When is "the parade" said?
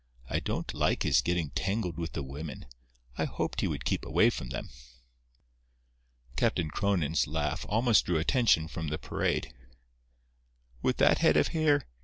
8.87-9.53